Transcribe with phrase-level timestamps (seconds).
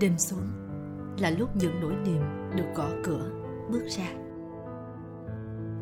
[0.00, 0.46] đêm xuống
[1.18, 2.22] là lúc những nỗi niềm
[2.56, 3.30] được gõ cửa
[3.70, 4.08] bước ra.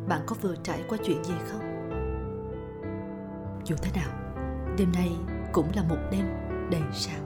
[0.07, 1.61] Bạn có vừa trải qua chuyện gì không?
[3.65, 4.09] Dù thế nào
[4.77, 5.11] đêm nay
[5.51, 6.25] cũng là một đêm
[6.71, 7.19] đầy sao.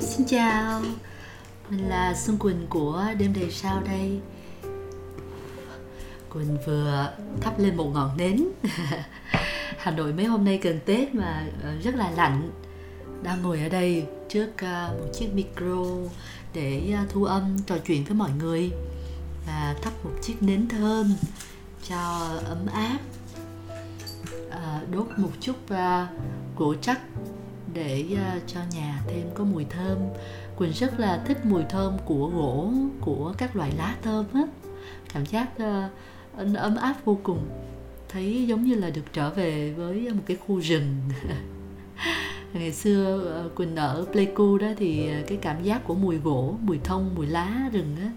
[0.00, 0.80] Xin chào,
[1.70, 4.20] mình là Xuân Quỳnh của Đêm Đầy Sao đây.
[6.32, 8.44] Quỳnh vừa thắp lên một ngọn nến.
[9.78, 12.50] Hà Nội mấy hôm nay gần Tết mà ờ, rất là lạnh.
[13.22, 15.84] Đang ngồi ở đây trước ờ, một chiếc micro
[16.54, 18.70] để ờ, thu âm, trò chuyện với mọi người.
[19.46, 21.14] Và thắp một chiếc nến thơm
[21.88, 22.98] cho ấm áp.
[24.90, 25.56] Đốt một chút
[26.56, 27.00] gỗ trắc
[27.72, 29.98] để uh, cho nhà thêm có mùi thơm.
[30.56, 34.42] Quỳnh rất là thích mùi thơm của gỗ của các loại lá thơm á.
[35.12, 37.48] Cảm giác uh, ấm áp vô cùng.
[38.08, 40.96] Thấy giống như là được trở về với một cái khu rừng.
[42.52, 46.78] Ngày xưa uh, quỳnh ở pleiku đó thì cái cảm giác của mùi gỗ mùi
[46.84, 48.10] thông mùi lá rừng á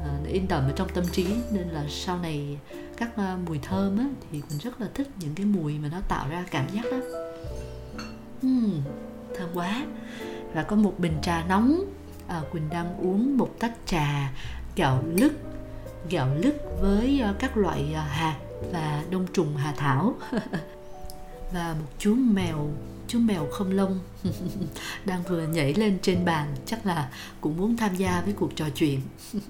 [0.00, 1.26] uh, in đậm ở trong tâm trí.
[1.52, 2.58] Nên là sau này
[2.96, 6.00] các uh, mùi thơm á thì quỳnh rất là thích những cái mùi mà nó
[6.08, 6.98] tạo ra cảm giác đó
[8.46, 8.82] uhm,
[9.38, 9.86] thơm quá.
[10.54, 11.84] Và có một bình trà nóng
[12.28, 14.32] à, quỳnh đang uống một tách trà
[14.76, 15.32] gạo lứt
[16.10, 18.36] gạo lứt với ờ, các loại ờ, hạt
[18.72, 20.14] và đông trùng hà thảo.
[21.52, 22.70] Và một chú mèo
[23.08, 23.98] chú mèo không lông
[25.04, 27.10] đang vừa nhảy lên trên bàn chắc là
[27.40, 29.00] cũng muốn tham gia với cuộc trò chuyện.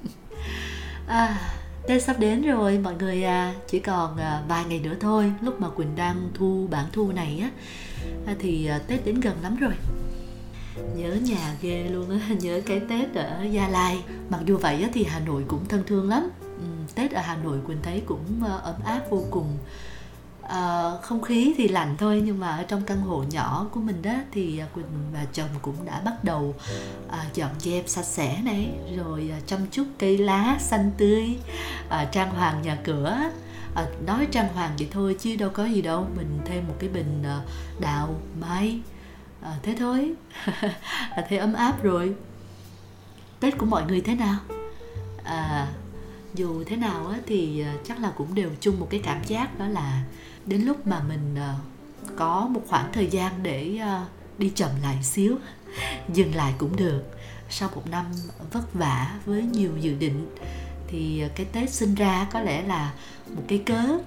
[1.06, 1.38] À,
[1.87, 5.61] Tết sắp đến rồi mọi người à, chỉ còn à, vài ngày nữa thôi lúc
[5.61, 7.51] mà Quỳnh đang thu bản thu này á.
[8.27, 9.73] À, thì à, Tết đến gần lắm rồi.
[10.97, 14.03] Nhớ nhà ghê luôn á nhớ cái Tết ở Gia Lai.
[14.31, 16.31] Mặc dù vậy á, thì Hà Nội cũng thân thương lắm.
[16.41, 19.59] Ừ, Tết ở Hà Nội Quỳnh thấy cũng à, ấm áp vô cùng
[20.49, 24.03] uh, không khí thì lạnh thôi nhưng mà ở trong căn hộ nhỏ của mình
[24.03, 26.55] đó thì à, quỳnh và chồng cũng đã bắt đầu
[27.07, 31.37] uh, dọn dẹp sạch sẽ này rồi uh, chăm chút cây lá xanh tươi
[31.87, 33.31] uh, trang hoàng nhà cửa.
[33.77, 36.89] À, nói trang hoàng vậy thôi chứ đâu có gì đâu mình thêm một cái
[36.89, 37.41] bình à,
[37.81, 38.81] đào mai
[39.43, 40.13] à, thế thôi.
[41.11, 42.15] À, thế ấm áp rồi.
[43.41, 44.37] Tết của mọi người thế nào?
[45.25, 45.67] À,
[46.34, 49.59] dù thế nào á, thì à, chắc là cũng đều chung một cái cảm giác
[49.59, 50.03] đó là
[50.47, 51.55] đến lúc mà mình ờ,
[52.17, 54.05] có một khoảng thời gian để ờ,
[54.39, 55.37] đi chậm lại xíu,
[56.12, 57.03] dừng lại cũng được.
[57.51, 58.07] Sau một năm
[58.53, 60.27] vất vả với nhiều dự định
[60.89, 62.93] thì ờ, cái tết sinh ra có lẽ là
[63.29, 63.99] một cái cớ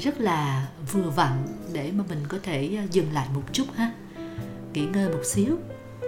[0.00, 3.92] rất là vừa vặn để mà mình có thể dừng lại một chút ha.
[4.72, 5.56] Nghỉ ngơi một xíu,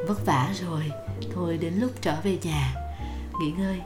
[0.07, 0.91] vất vả rồi,
[1.35, 2.75] thôi đến lúc trở về nhà,
[3.41, 3.81] nghỉ ngơi.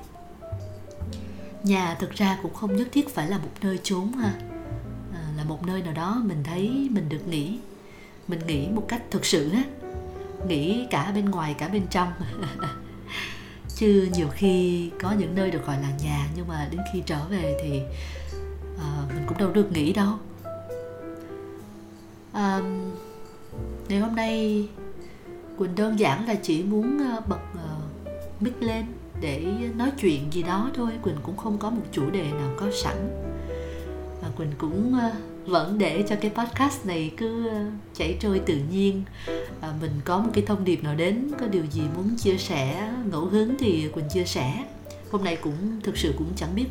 [1.63, 4.33] Nhà thực ra cũng không nhất thiết phải là một nơi trốn ha
[5.43, 7.59] là một nơi nào đó mình thấy mình được nghỉ.
[8.29, 9.63] Mình nghỉ một cách thực sự á.
[10.49, 12.09] Nghỉ cả bên ngoài cả bên trong.
[13.77, 17.25] Chứ nhiều khi có những nơi được gọi là nhà nhưng mà đến khi trở
[17.31, 17.81] về thì
[18.75, 20.13] uh, mình cũng đâu được nghỉ đâu.
[22.31, 22.65] Uh,
[23.89, 24.69] ngày hôm nay
[25.59, 28.85] quỳnh đơn giản là chỉ muốn uh, bật uh, mic lên
[29.21, 30.91] để nói chuyện gì đó thôi.
[31.03, 32.97] Quỳnh cũng không có một chủ đề nào có sẵn.
[34.23, 37.65] Và quỳnh cũng uh, vẫn để cho cái podcast này cứ ờ,
[37.95, 39.03] chảy trôi tự nhiên.
[39.61, 42.93] À, mình có một cái thông điệp nào đến có điều gì muốn chia sẻ
[43.11, 44.65] ngẫu hứng thì quỳnh chia sẻ.
[45.11, 46.67] Hôm nay cũng thực sự cũng chẳng biết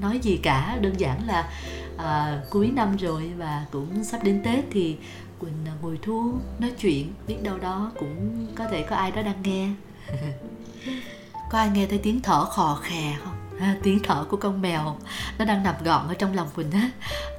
[0.00, 0.78] nói gì cả.
[0.80, 1.50] Đơn giản là
[1.96, 4.96] à, cuối năm rồi và cũng sắp đến tết thì
[5.38, 9.22] quỳnh à, ngồi thu nói chuyện biết đâu đó cũng có thể có ai đó
[9.22, 9.68] đang nghe.
[11.50, 13.43] Có ai nghe thấy tiếng thở khò khè không?
[13.60, 14.96] À, tiếng thở của con mèo
[15.38, 16.90] nó đang nằm gọn ở trong lòng quỳnh á.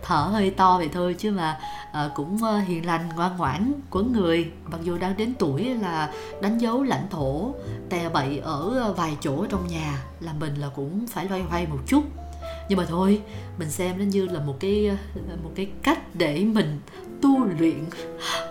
[0.03, 1.59] Thở hơi to vậy thôi chứ mà
[1.91, 4.51] à, cũng ờ, hiền lành ngoan ngoãn của người.
[4.65, 7.53] Mặc dù đang đến tuổi là đánh dấu lãnh thổ
[7.89, 11.67] tè bậy ở ờ, vài chỗ trong nhà là mình là cũng phải loay hoay
[11.67, 12.03] một chút.
[12.69, 13.21] Nhưng mà thôi
[13.59, 14.97] mình xem nó như là một cái
[15.43, 16.79] một cái cách để mình
[17.21, 17.85] tu luyện.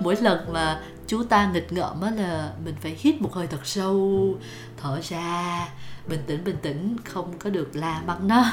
[0.00, 3.66] Mỗi lần mà chú ta nghịch ngợm á là mình phải hít một hơi thật
[3.66, 4.34] sâu
[4.76, 5.68] thở ra
[6.08, 8.44] bình tĩnh bình tĩnh không có được la mắng nó.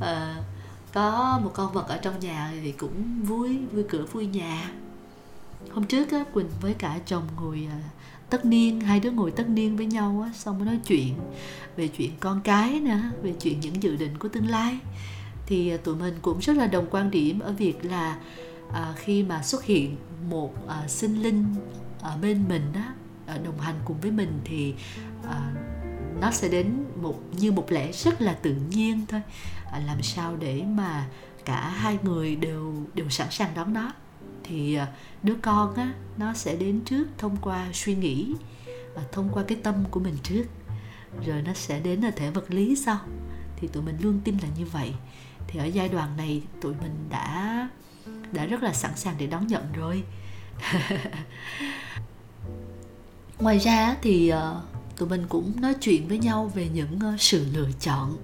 [0.00, 0.36] À,
[0.92, 4.70] có một con vật ở trong nhà thì cũng vui vui cửa vui nhà.
[5.70, 7.76] Hôm trước á quỳnh với cả chồng ngồi ờ,
[8.30, 11.14] tất niên hai đứa ngồi tất niên với nhau á xong mới nói chuyện
[11.76, 14.78] về chuyện con cái nè về chuyện những dự định của tương lai.
[15.46, 18.16] Thì ờ, tụi mình cũng rất là đồng quan điểm ở việc là
[18.72, 19.96] à, khi mà xuất hiện
[20.28, 21.54] một à, sinh linh
[22.00, 22.84] ở bên mình đó
[23.26, 24.74] à, đồng hành cùng với mình thì
[25.28, 25.52] à,
[26.20, 29.22] nó sẽ đến một như một lẽ rất là tự nhiên thôi.
[29.72, 31.08] À, làm sao để mà
[31.44, 33.92] cả hai người đều đều sẵn sàng đón nó?
[34.44, 34.88] Thì à,
[35.22, 38.34] đứa con á nó sẽ đến trước thông qua suy nghĩ
[38.94, 40.44] và thông qua cái tâm của mình trước.
[41.26, 42.98] Rồi nó sẽ đến ở thể vật lý sau.
[43.56, 44.94] Thì tụi mình luôn tin là như vậy.
[45.46, 47.68] Thì ở giai đoạn này tụi mình đã
[48.32, 50.02] đã rất là sẵn sàng để đón nhận rồi.
[53.38, 54.62] Ngoài ra thì ờ,
[54.96, 58.16] tụi mình cũng nói chuyện với nhau về những ờ, sự lựa chọn.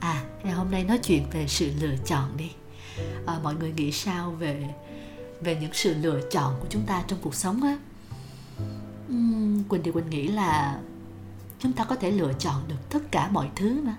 [0.00, 2.50] À ngày hôm nay nói chuyện về sự lựa chọn đi.
[3.26, 4.74] À, mọi người nghĩ sao về
[5.40, 7.78] về những sự lựa chọn của chúng ta trong cuộc sống á?
[9.12, 10.80] Uhm, quỳnh thì quỳnh nghĩ là
[11.58, 13.96] chúng ta có thể lựa chọn được tất cả mọi thứ mà.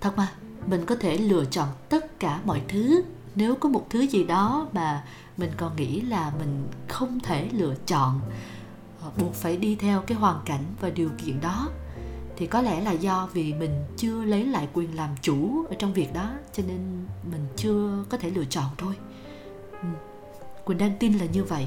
[0.00, 0.32] Thật mà
[0.66, 3.02] mình có thể lựa chọn tất cả mọi thứ
[3.34, 5.04] nếu có một thứ gì đó mà
[5.36, 8.20] mình còn nghĩ là mình không thể lựa chọn
[9.02, 11.68] ờ, buộc phải đi theo cái hoàn cảnh và điều kiện đó,
[12.36, 15.92] thì có lẽ là do vì mình chưa lấy lại quyền làm chủ ở trong
[15.92, 18.94] việc đó, cho nên mình chưa có thể lựa chọn thôi
[19.82, 19.88] ừ.
[20.64, 21.66] quỳnh đang tin là như vậy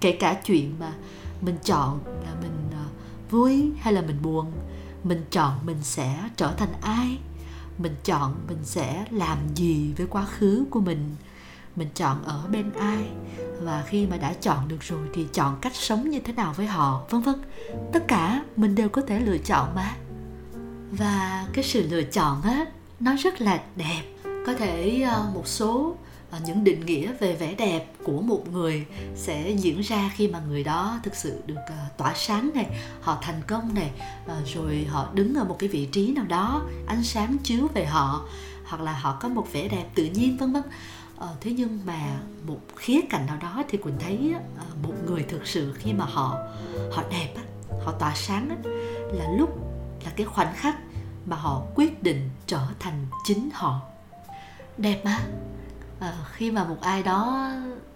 [0.00, 0.92] kể cả chuyện mà
[1.40, 2.84] mình chọn là mình ờ,
[3.30, 4.52] vui hay là mình buồn,
[5.04, 7.18] mình chọn mình sẽ trở thành ai
[7.78, 11.16] mình chọn mình sẽ làm gì với quá khứ của mình
[11.76, 13.08] mình chọn ở bên ai,
[13.60, 16.66] và khi mà đã chọn được rồi thì chọn cách sống như thế nào với
[16.66, 17.34] họ, vân vân.
[17.92, 19.96] Tất cả mình đều có thể lựa chọn mà.
[20.90, 22.66] Và cái sự lựa chọn á,
[23.00, 24.02] nó rất là đẹp.
[24.46, 25.96] Có thể ờ, một số
[26.34, 30.40] À, những định nghĩa về vẻ đẹp của một người sẽ diễn ra khi mà
[30.48, 32.66] người đó thực sự được à, tỏa sáng này
[33.00, 33.90] họ thành công này
[34.26, 37.84] à, rồi họ đứng ở một cái vị trí nào đó ánh sáng chiếu về
[37.84, 38.26] họ
[38.64, 40.62] hoặc là họ có một vẻ đẹp tự nhiên vân vân.
[41.18, 44.34] Ờ, thế nhưng mà một khía cạnh nào đó thì quỳnh thấy
[44.82, 46.38] một người thực sự khi mà họ
[46.92, 47.34] họ đẹp
[47.84, 48.62] họ tỏa sáng
[49.12, 49.58] là lúc
[50.04, 50.76] là cái khoảnh khắc
[51.26, 53.80] mà họ quyết định trở thành chính họ.
[54.78, 55.20] Đẹp mà
[56.00, 57.50] à, khi mà một ai đó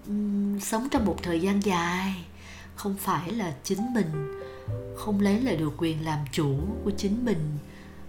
[0.07, 2.25] um, sống trong một thời gian dài
[2.75, 4.35] không phải là chính mình
[4.97, 7.59] không lấy lại được quyền làm chủ của chính mình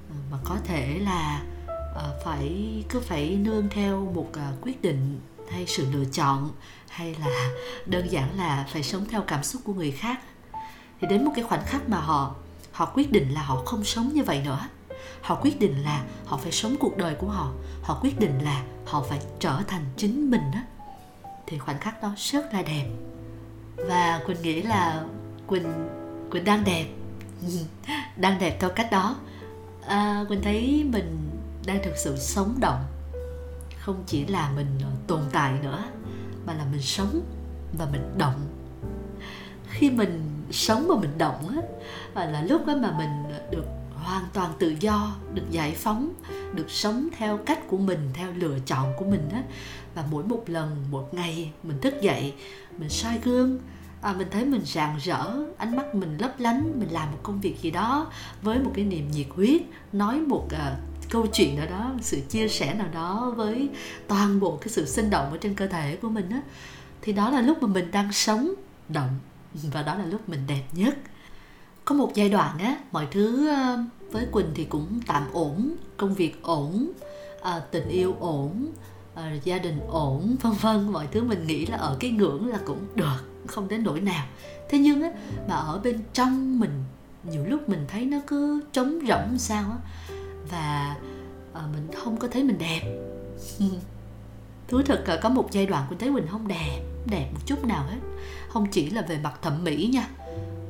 [0.09, 1.43] ờ, mà có thể là
[1.91, 5.19] uh, phải cứ phải nương theo một uh, quyết định
[5.51, 6.51] hay sự lựa chọn
[6.89, 7.49] hay là
[7.85, 10.19] đơn giản là phải sống theo cảm xúc của người khác.
[11.01, 12.35] Thì đến một cái khoảnh khắc mà họ
[12.71, 14.67] họ quyết định là họ không sống như vậy nữa
[15.21, 17.51] họ quyết định là họ phải sống cuộc đời của họ.
[17.81, 20.63] Họ quyết định là họ phải trở thành chính mình á.
[21.47, 22.89] Thì khoảnh khắc đó rất là đẹp.
[23.75, 25.03] Và quỳnh nghĩ là
[25.47, 25.89] quỳnh
[26.31, 26.85] quỳnh đang đẹp.
[28.17, 29.15] Đang đẹp theo cách đó.
[29.87, 31.29] À, quỳnh thấy mình
[31.65, 32.83] đang thực sự sống động.
[33.79, 35.83] Không chỉ là mình ờ, tồn tại nữa
[36.45, 37.21] mà là mình sống
[37.77, 38.47] và mình động.
[39.69, 41.61] Khi mình sống và mình động á
[42.25, 43.09] là lúc đó mà mình
[43.51, 43.65] được
[44.09, 46.13] hoàn toàn tự do được giải phóng
[46.53, 49.43] được sống theo cách của mình theo lựa chọn của mình á.
[49.95, 52.33] Và mỗi một lần một ngày mình thức dậy
[52.77, 53.59] mình soi gương
[54.01, 57.41] à, mình thấy mình rạng rỡ ánh mắt mình lấp lánh mình làm một công
[57.41, 58.11] việc gì đó
[58.41, 59.61] với một cái niềm nhiệt huyết
[59.93, 60.75] nói một à,
[61.09, 63.69] câu chuyện nào đó sự chia sẻ nào đó với
[64.07, 66.41] toàn bộ cái sự sinh động ở trên cơ thể của mình á
[67.01, 68.53] thì đó là lúc mà mình đang sống
[68.89, 69.19] động
[69.53, 70.97] và đó là lúc mình đẹp nhất.
[71.85, 73.49] Có một giai đoạn á mọi thứ
[74.11, 76.91] với quỳnh thì cũng tạm ổn công việc ổn
[77.41, 78.71] à, tình yêu ổn
[79.15, 80.91] à, gia đình ổn vân vân.
[80.91, 84.25] Mọi thứ mình nghĩ là ở cái ngưỡng là cũng được không đến nỗi nào.
[84.69, 85.11] Thế nhưng á
[85.47, 86.83] mà ở bên trong mình
[87.23, 89.77] nhiều lúc mình thấy nó cứ trống rỗng sao á
[90.51, 90.95] và
[91.53, 92.81] à, mình không có thấy mình đẹp.
[94.67, 97.65] Thú thực là có một giai đoạn mình thấy mình không đẹp đẹp một chút
[97.65, 97.97] nào hết.
[98.49, 100.07] Không chỉ là về mặt thẩm mỹ nha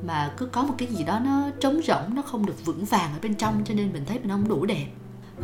[0.06, 3.12] mà cứ có một cái gì đó nó trống rỗng nó không được vững vàng
[3.12, 4.86] ở bên trong cho nên mình thấy mình không đủ đẹp.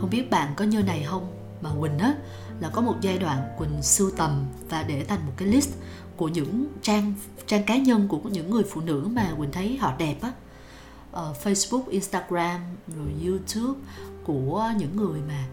[0.01, 1.33] Không biết bạn có như này không?
[1.61, 2.15] Mà quỳnh á
[2.61, 5.71] là có một giai đoạn quỳnh sưu tầm và để thành một cái list
[6.17, 7.15] của những trang
[7.47, 10.33] trang cá nhân của những người phụ nữ mà quỳnh thấy họ đẹp á.
[11.13, 12.61] Ở Facebook, Instagram
[12.97, 13.81] rồi YouTube
[14.25, 15.45] của những người mà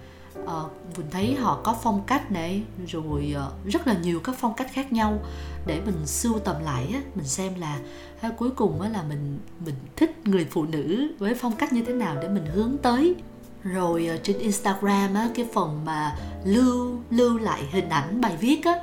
[0.46, 4.36] ờ, uh, mình thấy họ có phong cách này rồi uh, rất là nhiều các
[4.40, 5.20] phong cách khác nhau.
[5.66, 7.80] Để mình sưu tầm lại á mình xem là
[8.24, 11.84] hay cuối cùng á là mình mình thích người phụ nữ với phong cách như
[11.84, 13.16] thế nào để mình hướng tới.
[13.64, 16.16] Rồi ờ, trên Instagram á cái phần mà
[16.46, 18.74] lưu lưu lại hình ảnh bài viết á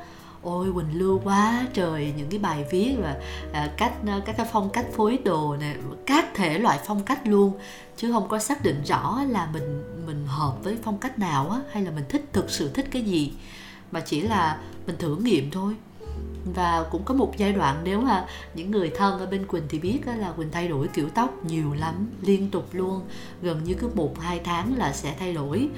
[0.43, 3.17] ôi quỳnh lưu quá trời những cái bài viết và
[3.53, 7.21] à, cách ờ, các cái phong cách phối đồ này các thể loại phong cách
[7.27, 7.53] luôn.
[7.97, 11.61] Chứ không có xác định rõ là mình mình hợp với phong cách nào á
[11.73, 13.33] hay là mình thích thực sự thích cái gì.
[13.93, 15.75] Mà chỉ là mình thử nghiệm thôi
[16.55, 19.79] và cũng có một giai đoạn nếu mà những người thân ở bên quỳnh thì
[19.79, 23.01] biết là quỳnh thay đổi kiểu tóc nhiều lắm liên tục luôn.
[23.43, 25.69] Gần như cứ một hai tháng là sẽ thay đổi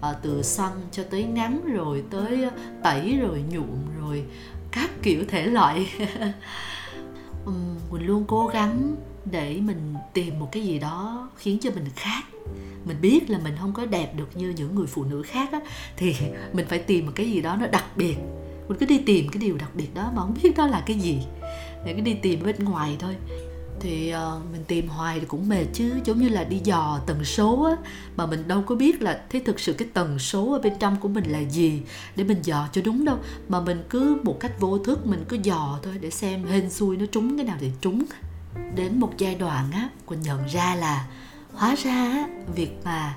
[0.00, 2.50] à, từ xoăn cho tới ngắn rồi tới ờ,
[2.82, 4.24] tẩy rồi nhuộm rồi
[4.72, 5.86] các kiểu thể loại.
[7.46, 11.84] Um, quỳnh luôn cố gắng để mình tìm một cái gì đó khiến cho mình
[11.96, 12.22] khác.
[12.84, 15.60] Mình biết là mình không có đẹp được như những người phụ nữ khác á
[15.96, 16.14] thì
[16.52, 18.16] mình phải tìm một cái gì đó nó đặc biệt
[18.68, 20.98] mình cứ đi tìm cái điều đặc biệt đó mà không biết đó là cái
[20.98, 21.18] gì.
[21.86, 23.16] Để cứ đi tìm bên ngoài thôi.
[23.80, 25.92] Thì uh, mình tìm hoài thì cũng mệt chứ.
[26.04, 27.76] Giống như là đi dò tần số á
[28.16, 30.96] mà mình đâu có biết là thế thực sự cái tần số ở bên trong
[31.00, 31.82] của mình là gì
[32.16, 33.18] để mình dò cho đúng đâu.
[33.48, 36.96] Mà mình cứ một cách vô thức mình cứ dò thôi để xem hên xui
[36.96, 38.04] nó trúng cái nào thì trúng.
[38.74, 41.06] Đến một giai đoạn á quỳnh nhận ra là
[41.52, 43.16] hóa ra việc mà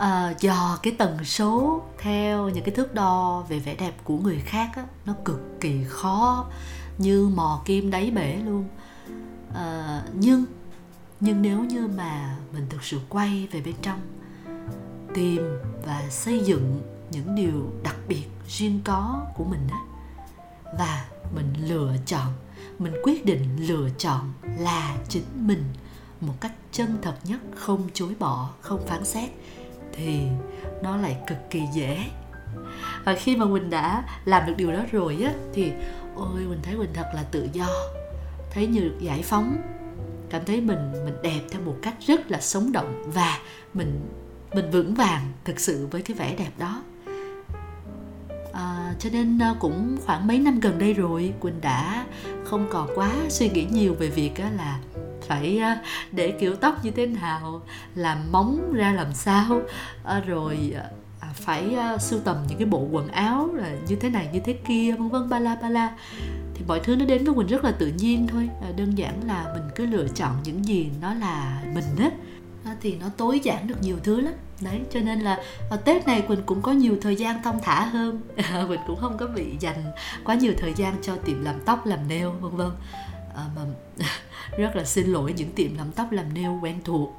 [0.00, 4.16] Ờ, uh, dò cái tần số theo những cái thước đo về vẻ đẹp của
[4.16, 6.46] người khác á, nó cực kỳ khó
[6.98, 8.64] như mò kim đáy bể luôn.
[9.50, 9.56] Uh,
[10.14, 10.44] nhưng
[11.20, 14.00] nhưng nếu như mà mình thực sự quay về bên trong
[15.14, 15.42] tìm
[15.84, 16.80] và xây dựng
[17.10, 19.80] những điều đặc biệt riêng có của mình á
[20.78, 22.32] và mình lựa chọn
[22.78, 25.64] mình quyết định lựa chọn là chính mình
[26.20, 29.30] một cách chân thật nhất không chối bỏ không phán xét
[29.92, 30.20] thì
[30.82, 31.98] nó lại cực kỳ dễ.
[33.04, 35.72] Và khi mà quỳnh đã làm được điều đó rồi á thì
[36.14, 37.66] ôi quỳnh thấy quỳnh thật là tự do.
[38.50, 39.56] Thấy như được giải phóng.
[40.30, 43.38] Cảm thấy mình mình đẹp theo một cách rất là sống động và
[43.74, 44.00] mình
[44.54, 46.82] mình vững vàng thực sự với cái vẻ đẹp đó.
[48.52, 52.06] À, cho nên ờ, cũng khoảng mấy năm gần đây rồi quỳnh đã
[52.44, 54.78] không còn quá suy nghĩ nhiều về việc là
[55.30, 55.80] phải à,
[56.12, 57.62] để kiểu tóc như thế nào
[57.94, 59.60] làm móng ra làm sao
[60.04, 60.74] à, rồi
[61.20, 64.52] à, phải sưu tầm những cái bộ quần áo là như thế này như thế
[64.52, 65.96] kia vân vân ba la ba la.
[66.54, 68.48] Thì mọi thứ nó đến với mình rất là tự nhiên thôi.
[68.76, 72.10] Đơn giản là mình cứ lựa chọn những gì nó là mình á.
[72.80, 74.34] Thì nó tối giản được nhiều thứ lắm.
[74.60, 75.38] Đấy cho nên là
[75.84, 78.20] tết này quỳnh cũng có nhiều thời gian thong thả hơn.
[78.68, 79.84] Quỳnh cũng không có bị dành
[80.24, 82.70] quá nhiều thời gian cho tiệm làm tóc làm nail vân vân.
[83.36, 83.62] À, mà
[84.58, 87.18] rất là xin lỗi những tiệm làm tóc làm nail quen thuộc.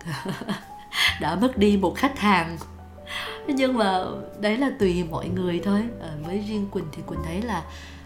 [1.22, 2.58] Đã mất đi một khách hàng.
[3.48, 4.04] Nhưng mà
[4.40, 5.84] đấy là tùy mọi người thôi.
[6.02, 7.64] À, với riêng quỳnh thì quỳnh thấy là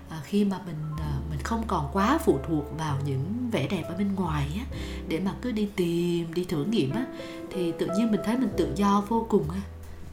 [0.10, 3.84] à, khi mà mình à, mình không còn quá phụ thuộc vào những vẻ đẹp
[3.88, 7.06] ở bên ngoài á để mà cứ đi tìm đi thử nghiệm á
[7.52, 9.62] thì tự nhiên mình thấy mình tự do vô cùng á.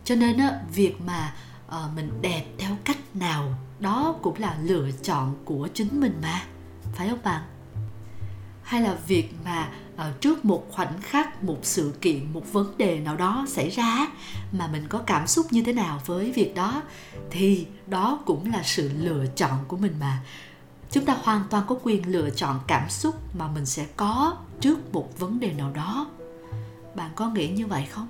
[0.05, 1.35] Cho nên á việc mà
[1.69, 6.43] à, mình đẹp theo cách nào đó cũng là lựa chọn của chính mình mà.
[6.95, 7.43] Phải không bạn?
[8.73, 13.01] Hay là việc mà uh, trước một khoảnh khắc một sự kiện một vấn đề
[13.01, 14.07] nào đó xảy ra
[14.53, 16.83] mà mình có cảm xúc như thế nào với việc đó
[17.31, 20.23] thì đó cũng là sự lựa chọn của mình mà.
[20.91, 24.93] Chúng ta hoàn toàn có quyền lựa chọn cảm xúc mà mình sẽ có trước
[24.93, 26.07] một vấn đề nào đó.
[26.95, 28.09] Bạn có nghĩ như vậy không?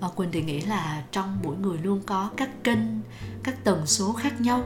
[0.00, 2.78] À, quỳnh thì nghĩ là trong mỗi người luôn có các kênh
[3.42, 4.64] các tần số khác nhau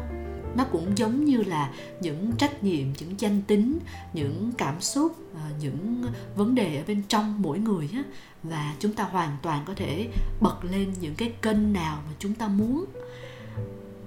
[0.56, 3.78] nó cũng giống như là những trách nhiệm những danh tính
[4.12, 6.04] những cảm xúc ờ, những
[6.36, 8.02] vấn đề ở bên trong mỗi người á.
[8.42, 10.08] Và chúng ta hoàn toàn có thể
[10.40, 12.84] bật lên những cái kênh nào mà chúng ta muốn.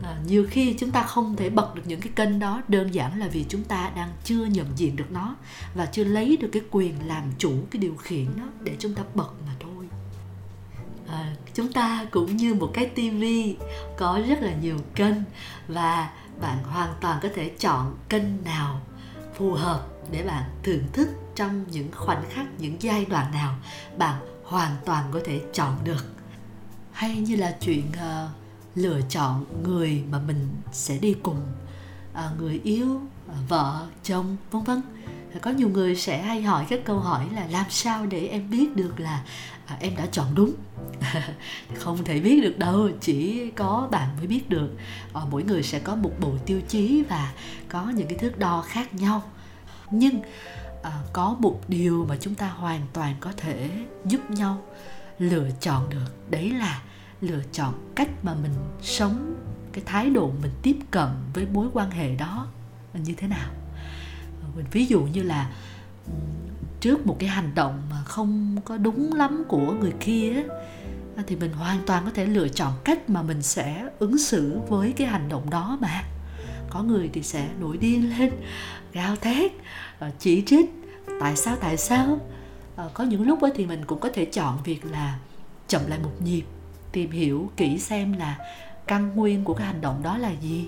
[0.04, 3.20] À, nhiều khi chúng ta không thể bật được những cái kênh đó đơn giản
[3.20, 5.36] là vì chúng ta đang chưa nhận diện được nó
[5.76, 9.04] và chưa lấy được cái quyền làm chủ cái điều khiển nó để chúng ta
[9.16, 9.86] bật mà thôi.
[11.08, 13.56] À, chúng ta cũng như một cái tivi
[13.98, 15.16] có rất là nhiều kênh
[15.68, 16.10] và
[16.42, 18.82] bạn hoàn toàn có thể chọn kênh nào
[19.36, 23.56] phù hợp để bạn thưởng thức trong những khoảnh khắc những giai đoạn nào
[23.98, 26.06] bạn hoàn toàn có thể chọn được.
[26.92, 28.30] Hay như là chuyện uh,
[28.76, 31.42] lựa chọn người mà mình sẽ đi cùng
[32.14, 34.82] uh, người yêu uh, vợ chồng vân vân.
[35.42, 38.76] Có nhiều người sẽ hay hỏi các câu hỏi là làm sao để em biết
[38.76, 39.24] được là
[39.72, 40.54] à, em đã chọn đúng.
[41.76, 44.70] Không thể biết được đâu chỉ có bạn mới biết được.
[45.14, 47.34] À, mỗi người sẽ có một bộ tiêu chí và
[47.70, 49.24] có những cái thước đo khác nhau.
[49.92, 50.22] Nhưng
[50.84, 53.70] à, có một điều mà chúng ta hoàn toàn có thể
[54.06, 54.62] giúp nhau
[55.20, 56.82] lựa chọn được đấy là
[57.22, 59.36] lựa chọn cách mà mình sống
[59.74, 62.48] cái thái độ mình tiếp cận với mối quan hệ đó
[62.94, 63.50] như thế nào.
[64.42, 65.52] Ờ, mình ví dụ như là
[66.82, 70.44] trước một cái hành động mà không có đúng lắm của người kia
[71.28, 74.94] thì mình hoàn toàn có thể lựa chọn cách mà mình sẽ ứng xử với
[74.98, 76.04] cái hành động đó mà.
[76.70, 78.32] Có người thì sẽ nổi điên lên
[78.94, 79.52] gào thét
[80.00, 80.70] ờ, chỉ trích
[81.20, 82.20] tại sao tại sao?
[82.76, 85.20] Ờ, có những lúc thì mình cũng có thể chọn việc là
[85.68, 86.44] chậm lại một nhịp
[86.92, 88.38] tìm hiểu kỹ xem là
[88.88, 90.68] căn nguyên của cái hành động đó là gì.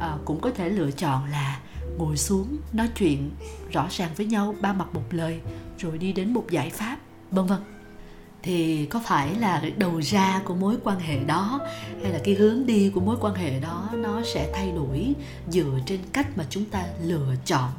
[0.00, 1.60] À, cũng có thể lựa chọn là
[1.98, 3.30] ngồi xuống, nói chuyện,
[3.72, 5.40] rõ ràng với nhau, ba mặt một lời,
[5.78, 6.98] rồi đi đến một giải pháp.
[7.30, 7.58] Vân vân.
[8.42, 11.60] Thì có phải là đầu ra của mối quan hệ đó,
[12.02, 15.14] hay là cái hướng đi của mối quan hệ đó, nó sẽ thay đổi
[15.48, 17.70] dựa trên cách mà chúng ta lựa chọn?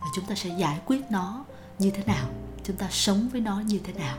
[0.00, 1.44] Và chúng ta sẽ giải quyết nó
[1.78, 2.26] như thế nào?
[2.64, 4.16] Chúng ta sống với nó như thế nào?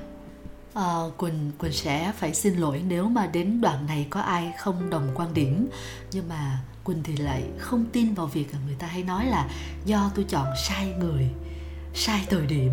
[0.74, 4.90] À, quỳnh quỳnh sẽ phải xin lỗi nếu mà đến đoạn này có ai không
[4.90, 5.68] đồng quan điểm.
[6.12, 9.50] Nhưng mà quỳnh thì lại không tin vào việc là người ta hay nói là
[9.86, 11.30] do tôi chọn sai người
[11.94, 12.72] sai thời điểm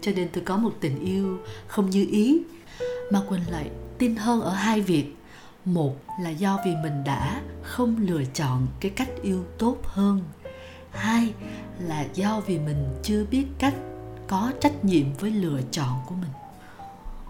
[0.00, 2.42] cho nên tôi có một tình yêu không như ý.
[3.12, 5.14] Mà quỳnh lại tin hơn ở hai việc.
[5.64, 10.22] Một là do vì mình đã không lựa chọn cái cách yêu tốt hơn.
[10.90, 11.32] Hai
[11.78, 13.74] là do vì mình chưa biết cách
[14.28, 16.30] có trách nhiệm với lựa chọn của mình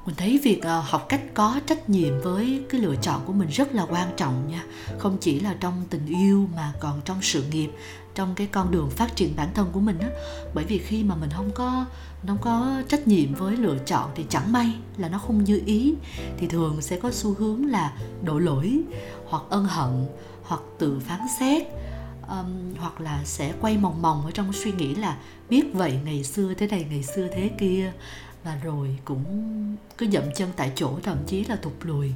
[0.08, 3.48] mình thấy việc ờ, học cách có trách nhiệm với cái lựa chọn của mình
[3.48, 4.64] rất là quan trọng nha.
[4.98, 7.70] Không chỉ là trong tình yêu mà còn trong sự nghiệp
[8.14, 10.08] trong cái con đường phát triển bản thân của mình á.
[10.54, 11.84] Bởi vì khi mà mình không có
[12.26, 15.94] không có trách nhiệm với lựa chọn thì chẳng may là nó không như ý
[16.38, 18.80] thì thường sẽ có xu hướng là đổ lỗi
[19.26, 20.06] hoặc ân hận
[20.42, 21.62] hoặc tự phán xét
[22.28, 25.16] um, hoặc là sẽ quay mòng mòng ở trong suy nghĩ là
[25.50, 27.92] biết vậy ngày xưa thế này ngày xưa thế kia
[28.44, 29.24] và rồi cũng
[29.98, 32.12] cứ dậm chân tại chỗ thậm chí là thụt lùi.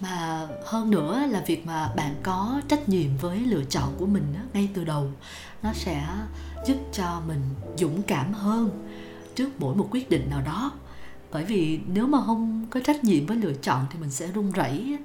[0.00, 4.24] Mà hơn nữa là việc mà bạn có trách nhiệm với lựa chọn của mình
[4.34, 5.10] đó, ngay từ đầu
[5.62, 6.08] nó sẽ
[6.66, 7.40] giúp cho mình
[7.76, 8.86] dũng cảm hơn
[9.34, 10.72] trước mỗi một quyết định nào đó.
[11.32, 14.52] Bởi vì nếu mà không có trách nhiệm với lựa chọn thì mình sẽ run
[14.52, 14.98] rẩy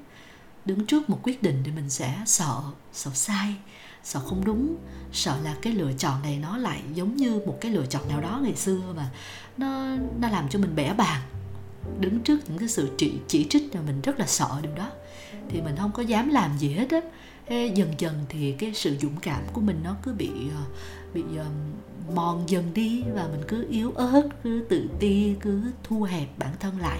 [0.65, 2.61] đứng trước một quyết định thì mình sẽ sợ
[2.93, 3.55] sợ sai
[4.03, 4.75] sợ không đúng.
[5.11, 8.21] Sợ là cái lựa chọn này nó lại giống như một cái lựa chọn nào
[8.21, 9.09] đó ngày xưa mà
[9.57, 11.21] nó nó làm cho mình bẻ bàng.
[11.99, 14.89] Đứng trước những cái sự chỉ, chỉ trích là mình rất là sợ điều đó.
[15.49, 16.99] Thì mình không có dám làm gì hết á.
[17.49, 20.63] Dần dần thì cái sự dũng cảm của mình nó cứ bị ờ,
[21.13, 21.45] bị ờ,
[22.13, 26.51] mòn dần đi và mình cứ yếu ớt cứ tự ti cứ thu hẹp bản
[26.59, 26.99] thân lại.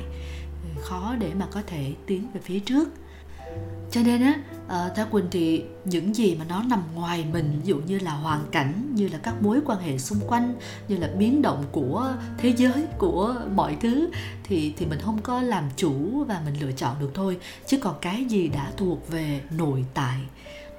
[0.82, 2.90] Khó để mà có thể tiến về phía trước
[3.92, 4.36] cho nên á
[4.68, 8.00] ờ, uh, theo quỳnh thì những gì mà nó nằm ngoài mình ví dụ như
[8.00, 10.56] là hoàn cảnh như là các mối quan hệ xung quanh
[10.88, 14.10] như là biến động của thế giới của mọi thứ
[14.44, 17.38] thì thì mình không có làm chủ và mình lựa chọn được thôi.
[17.68, 20.20] Chứ còn cái gì đã thuộc về nội tại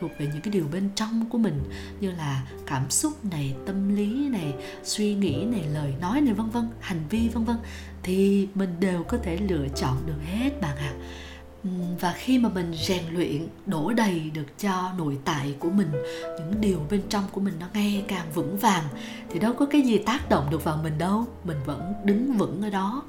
[0.01, 1.63] thuộc về những cái điều bên trong của mình
[2.01, 6.51] như là cảm xúc này tâm lý này suy nghĩ này lời nói này vân
[6.51, 7.57] vân hành vi vân vân
[8.03, 10.93] thì mình đều có thể lựa chọn được hết bạn ạ.
[10.99, 11.25] à
[11.65, 15.91] Ừ, và khi mà mình rèn luyện, đổ đầy được cho nội tại của mình,
[16.23, 18.85] những điều bên trong của mình nó ngày càng vững vàng,
[19.31, 21.25] thì đâu có cái gì tác động được vào mình đâu.
[21.45, 23.03] Mình vẫn đứng vững ở đó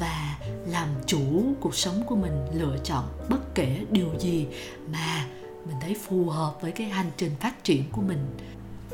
[0.00, 4.46] và làm chủ cuộc sống của mình, lựa chọn bất kể điều gì
[4.92, 5.24] mà
[5.66, 8.36] mình thấy phù hợp với cái hành trình phát triển của mình.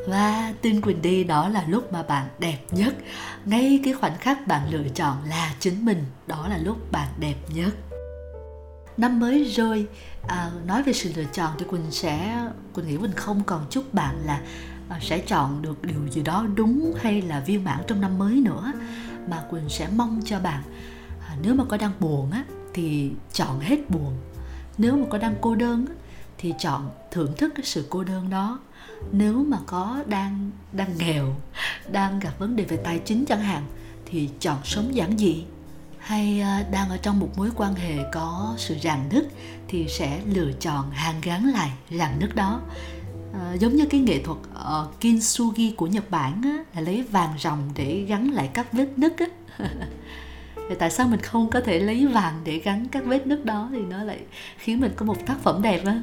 [0.09, 2.95] Và tin Quỳnh đi, đó là lúc mà bạn đẹp nhất.
[3.45, 7.37] Ngay cái khoảnh khắc bạn lựa chọn là chính mình, đó là lúc bạn đẹp
[7.55, 7.92] nhất
[8.97, 9.89] năm mới rồi
[10.29, 12.43] à, nói về sự lựa chọn thì quỳnh sẽ
[12.75, 14.41] quỳnh nghĩ quỳnh không còn chúc bạn là
[14.89, 18.35] à, sẽ chọn được điều gì đó đúng hay là viên mãn trong năm mới
[18.35, 18.73] nữa
[19.29, 20.63] mà quỳnh sẽ mong cho bạn
[21.29, 24.17] à, nếu mà có đang buồn á thì chọn hết buồn.
[24.79, 25.95] Nếu mà có đang cô đơn á,
[26.39, 28.61] thì chọn thưởng thức cái sự cô đơn đó.
[29.13, 31.37] Nếu mà có đang đang nghèo
[31.93, 33.63] đang gặp vấn đề về tài chính chẳng hạn
[34.07, 35.45] thì chọn sống giản dị
[36.03, 39.29] hay ờ, đang ở trong một mối quan hệ có sự rạn nứt
[39.69, 42.61] thì sẽ lựa chọn hàn gắn lại rạn nứt đó
[43.33, 47.35] à, giống như cái nghệ thuật uh, kintsugi của Nhật Bản á, là lấy vàng
[47.39, 49.27] ròng để gắn lại các vết nứt á.
[50.55, 53.69] Vậy tại sao mình không có thể lấy vàng để gắn các vết nứt đó
[53.73, 54.19] thì nó lại
[54.59, 56.03] khiến mình có một tác phẩm đẹp á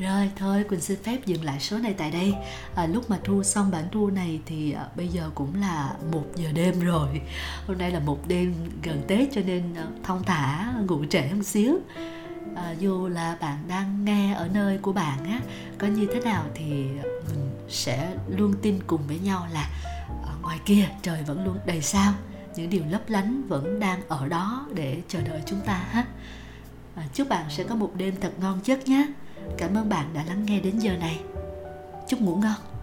[0.00, 2.34] Rồi thôi Quỳnh xin phép dừng lại số này tại đây.
[2.74, 6.24] À, Lúc mà thu xong bản thu này thì à, bây giờ cũng là một
[6.34, 7.20] giờ đêm rồi.
[7.66, 11.42] Hôm nay là một đêm gần Tết cho nên à, thông thả ngủ trễ một
[11.42, 11.78] xíu.
[12.56, 15.40] À, Dù là bạn đang nghe ở nơi của bạn á
[15.78, 16.64] Có như thế nào thì
[17.28, 19.70] mình sẽ luôn tin cùng với nhau là
[20.22, 22.12] ở ngoài kia trời vẫn luôn đầy sao.
[22.56, 26.06] Những điều lấp lánh vẫn đang ở đó để chờ đợi chúng ta ha.
[26.94, 29.06] À, Chúc bạn sẽ có một đêm thật ngon giấc nhé.
[29.58, 31.20] Cảm ơn bạn đã lắng nghe đến giờ này.
[32.08, 32.75] Chúc ngủ ngon.